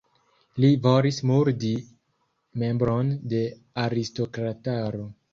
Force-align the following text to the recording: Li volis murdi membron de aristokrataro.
Li 0.63 0.69
volis 0.85 1.17
murdi 1.31 1.69
membron 2.63 3.11
de 3.33 3.41
aristokrataro. 3.83 5.05